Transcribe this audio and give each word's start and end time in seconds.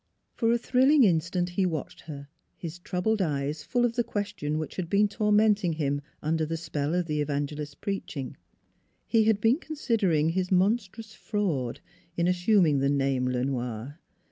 For 0.33 0.51
a 0.51 0.57
thrilling 0.57 1.03
instant 1.03 1.49
he 1.49 1.63
watched 1.67 2.01
her, 2.01 2.27
his 2.57 2.79
troubled 2.79 3.21
eyes 3.21 3.61
full 3.61 3.85
of 3.85 3.93
the 3.95 4.03
question 4.03 4.57
which 4.57 4.77
had 4.77 4.89
been 4.89 5.01
NEIGHBORS 5.07 5.17
261 5.17 5.37
tormenting 5.37 5.73
him 5.77 6.01
under 6.23 6.43
the 6.43 6.57
spell 6.57 6.95
of 6.95 7.05
the 7.05 7.21
evan 7.21 7.45
gelist's 7.45 7.75
preaching.... 7.75 8.35
He 9.05 9.25
had 9.25 9.39
been 9.39 9.59
consider 9.59 10.11
ing 10.11 10.29
his 10.29 10.51
monstrous 10.51 11.13
fraud 11.13 11.81
in 12.17 12.27
assuming 12.27 12.79
the 12.79 12.89
name 12.89 13.27
Le 13.27 13.43
Noir. 13.45 13.99